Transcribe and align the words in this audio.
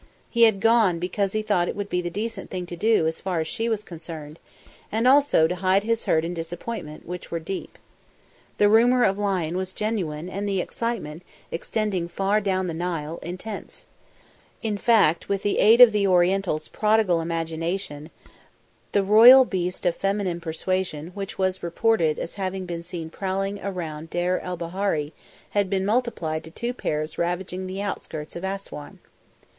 He 0.31 0.45
had 0.45 0.59
gone 0.61 0.97
because 0.97 1.33
he 1.33 1.43
thought 1.43 1.67
it 1.67 1.75
would 1.75 1.87
be 1.87 2.01
the 2.01 2.09
decent 2.09 2.49
thing 2.49 2.65
to 2.65 2.75
do 2.75 3.05
as 3.05 3.21
far 3.21 3.39
as 3.39 3.47
she 3.47 3.69
was 3.69 3.83
concerned, 3.83 4.39
and 4.91 5.07
also 5.07 5.45
to 5.45 5.53
hide 5.53 5.83
his 5.83 6.05
hurt 6.05 6.25
and 6.25 6.35
disappointment, 6.35 7.05
which 7.05 7.29
were 7.29 7.37
deep. 7.37 7.77
The 8.57 8.67
rumour 8.67 9.03
of 9.03 9.19
lion 9.19 9.55
was 9.57 9.73
genuine 9.73 10.27
and 10.27 10.49
the 10.49 10.59
excitement, 10.59 11.21
extending 11.51 12.07
far 12.07 12.41
down 12.41 12.65
the 12.65 12.73
Nile, 12.73 13.19
intense. 13.21 13.85
In 14.63 14.75
fact, 14.75 15.29
with 15.29 15.43
the 15.43 15.59
aid 15.59 15.81
of 15.81 15.91
the 15.91 16.07
Oriental's 16.07 16.67
prodigal 16.67 17.21
imagination 17.21 18.09
the 18.93 19.03
one 19.03 19.09
royal 19.11 19.45
beast 19.45 19.85
of 19.85 19.95
feminine 19.95 20.41
persuasion 20.41 21.11
which 21.13 21.37
was 21.37 21.61
reported 21.61 22.17
as 22.17 22.33
having 22.41 22.65
been 22.65 22.81
seen 22.81 23.11
prowling 23.11 23.59
around 23.61 24.09
Deir 24.09 24.39
el 24.41 24.57
Bahari 24.57 25.13
had 25.51 25.69
been 25.69 25.85
multiplied 25.85 26.43
to 26.45 26.49
two 26.49 26.73
pairs 26.73 27.19
ravaging 27.19 27.67
the 27.67 27.83
outskirts 27.83 28.35
of 28.35 28.43
Assouan. 28.43 28.97